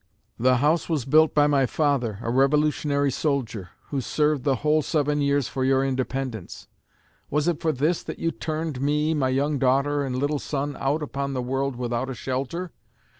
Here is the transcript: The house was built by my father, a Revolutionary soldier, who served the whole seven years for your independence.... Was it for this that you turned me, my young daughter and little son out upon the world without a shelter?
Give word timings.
The 0.39 0.57
house 0.57 0.89
was 0.89 1.05
built 1.05 1.35
by 1.35 1.45
my 1.45 1.67
father, 1.67 2.17
a 2.23 2.31
Revolutionary 2.31 3.11
soldier, 3.11 3.69
who 3.89 4.01
served 4.01 4.43
the 4.45 4.55
whole 4.65 4.81
seven 4.81 5.21
years 5.21 5.47
for 5.47 5.63
your 5.63 5.85
independence.... 5.85 6.67
Was 7.29 7.47
it 7.47 7.61
for 7.61 7.71
this 7.71 8.01
that 8.01 8.17
you 8.17 8.31
turned 8.31 8.81
me, 8.81 9.13
my 9.13 9.29
young 9.29 9.59
daughter 9.59 10.03
and 10.03 10.15
little 10.15 10.39
son 10.39 10.75
out 10.79 11.03
upon 11.03 11.33
the 11.33 11.43
world 11.43 11.75
without 11.75 12.09
a 12.09 12.15
shelter? 12.15 12.71